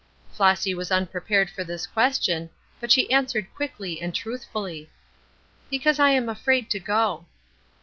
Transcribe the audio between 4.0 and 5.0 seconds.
and truthfully: